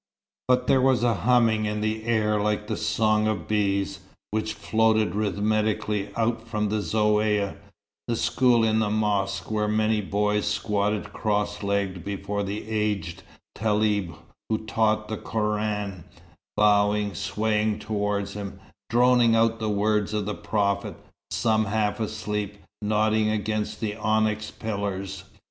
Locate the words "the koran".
15.07-16.05